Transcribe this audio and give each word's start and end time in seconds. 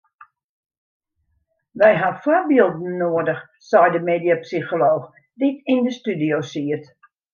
We 1.81 1.91
ha 1.99 2.09
foarbylden 2.23 2.95
noadich 3.01 3.43
sei 3.69 3.85
de 3.95 4.01
mediapsycholooch 4.09 5.07
dy't 5.39 5.59
yn 5.75 5.79
de 5.89 5.93
studio 5.99 6.37
siet. 6.53 6.85